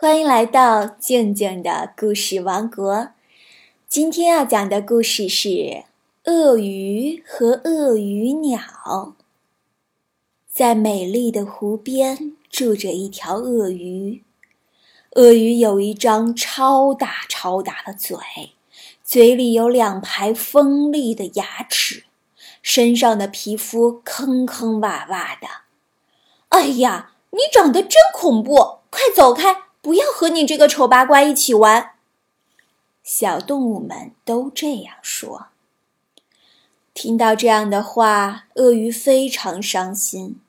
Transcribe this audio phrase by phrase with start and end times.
[0.00, 3.08] 欢迎来到静静的故事王国。
[3.88, 5.48] 今天要讲的故事是
[6.22, 8.60] 《鳄鱼和鳄鱼鸟》。
[10.52, 14.22] 在美丽的湖边住着一条鳄鱼。
[15.16, 18.16] 鳄鱼有一张超大超大的嘴，
[19.02, 22.04] 嘴里有两排锋利的牙齿，
[22.62, 25.48] 身上的皮肤坑坑洼洼的。
[26.50, 28.78] 哎呀，你长得真恐怖！
[28.90, 29.64] 快走开！
[29.80, 31.92] 不要和你这个丑八怪一起玩。
[33.02, 35.48] 小动物们都这样说。
[36.92, 40.40] 听到这样的话，鳄鱼非常伤心。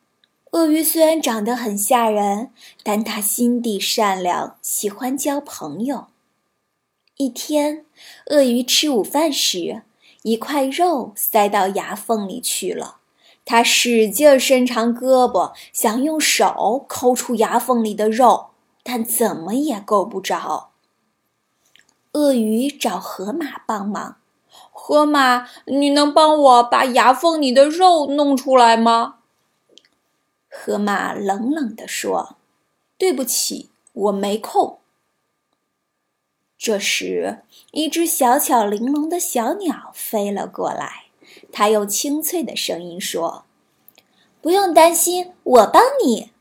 [0.52, 2.52] 鳄鱼虽然长得很吓人，
[2.82, 6.08] 但它心地善良，喜欢交朋友。
[7.18, 7.86] 一天，
[8.32, 9.84] 鳄鱼吃午饭时，
[10.24, 12.98] 一块肉塞到牙缝里去了。
[13.46, 18.48] 它使劲伸长胳膊，想用手抠出牙缝里的肉。
[18.84, 20.72] 但怎么也够不着。
[22.14, 24.18] 鳄鱼找河马帮忙，
[24.72, 29.18] 河马，你能帮我把牙缝里的肉弄出来吗？
[30.50, 32.38] 河马冷冷地说
[32.98, 34.80] ：“对不起，我没空。”
[36.58, 41.06] 这时，一只小巧玲珑的小鸟飞了过来，
[41.52, 43.46] 它用清脆的声音说
[44.42, 46.32] ：“不用担心，我帮你。”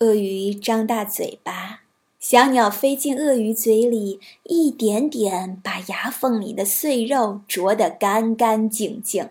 [0.00, 1.80] 鳄鱼张大嘴巴，
[2.20, 9.30] 小鸟飞进鳄鱼嘴里，一点点把牙缝里的碎肉啄得干干净净，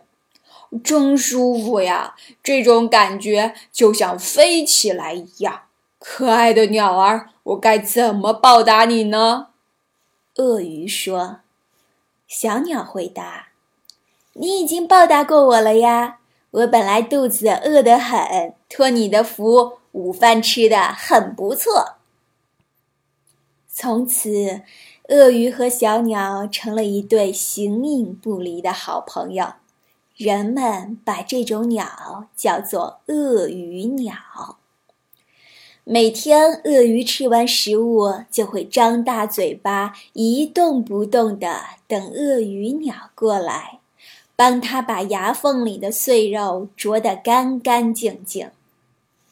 [0.83, 2.15] 真舒服呀！
[2.43, 5.61] 这种感觉就像飞起来一样。
[5.99, 9.47] 可爱的鸟儿，我该怎么报答你呢？
[10.35, 11.39] 鳄鱼说。
[12.27, 13.47] 小鸟回答
[14.35, 16.17] ：“你已经报答过我了呀！
[16.51, 21.95] 我本来肚子饿得很，托你的福。”午饭吃的很不错。
[23.67, 24.61] 从此，
[25.09, 29.53] 鳄鱼和小鸟成了一对形影不离的好朋友。
[30.15, 34.13] 人们把这种鸟叫做鳄鱼鸟。
[35.83, 43.79] 每天，鳄鱼吃完食物就会张大嘴巴，一动不动地等鳄鱼鸟过来，
[44.35, 48.51] 帮它把牙缝里的碎肉啄得干干净净。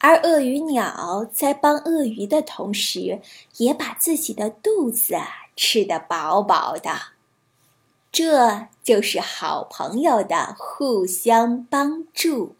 [0.05, 3.21] 而鳄鱼鸟在帮鳄鱼的同时，
[3.57, 5.15] 也把自己的肚子
[5.55, 6.91] 吃得饱饱的。
[8.11, 12.55] 这就是好朋友的互相帮助。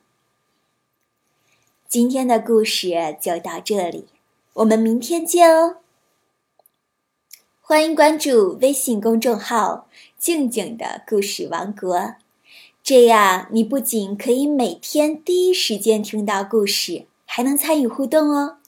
[1.88, 4.08] 今天的故事就到这里，
[4.54, 5.78] 我们明天见哦！
[7.62, 12.16] 欢迎关注微信公众号“静静的故事王国”，
[12.82, 17.06] 这样你不仅可以每天第一时间听到故事。
[17.36, 18.60] 还能参与互动哦。